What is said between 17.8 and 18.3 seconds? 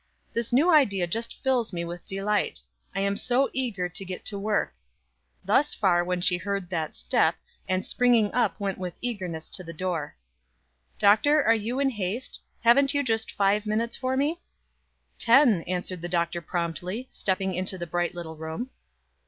bright